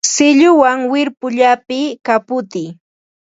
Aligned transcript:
Silluwan 0.13 0.77
wirpu 0.91 1.27
llapiy, 1.37 1.87
kaputiy 2.05 2.69